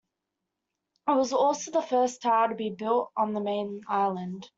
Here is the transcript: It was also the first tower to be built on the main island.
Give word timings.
It 1.07 1.11
was 1.11 1.31
also 1.31 1.69
the 1.69 1.81
first 1.83 2.23
tower 2.23 2.49
to 2.49 2.55
be 2.55 2.71
built 2.71 3.11
on 3.15 3.33
the 3.33 3.39
main 3.39 3.83
island. 3.87 4.49